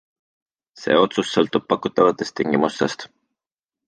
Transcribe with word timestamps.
See 0.83 0.95
otsus 1.01 1.29
sõltub 1.35 1.67
pakutavatest 1.73 2.35
tingimustest. 2.41 3.07